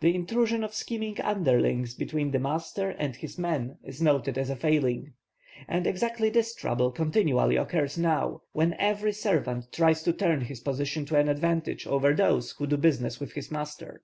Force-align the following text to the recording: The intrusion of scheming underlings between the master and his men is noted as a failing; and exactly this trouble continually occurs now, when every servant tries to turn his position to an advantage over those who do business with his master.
The 0.00 0.14
intrusion 0.14 0.62
of 0.64 0.74
scheming 0.74 1.18
underlings 1.22 1.94
between 1.94 2.32
the 2.32 2.38
master 2.38 2.90
and 2.90 3.16
his 3.16 3.38
men 3.38 3.78
is 3.82 4.02
noted 4.02 4.36
as 4.36 4.50
a 4.50 4.54
failing; 4.54 5.14
and 5.66 5.86
exactly 5.86 6.28
this 6.28 6.54
trouble 6.54 6.90
continually 6.90 7.56
occurs 7.56 7.96
now, 7.96 8.42
when 8.52 8.74
every 8.74 9.12
servant 9.12 9.72
tries 9.72 10.02
to 10.02 10.12
turn 10.12 10.42
his 10.42 10.60
position 10.60 11.06
to 11.06 11.16
an 11.18 11.30
advantage 11.30 11.86
over 11.86 12.12
those 12.12 12.50
who 12.52 12.66
do 12.66 12.76
business 12.76 13.18
with 13.18 13.32
his 13.32 13.50
master. 13.50 14.02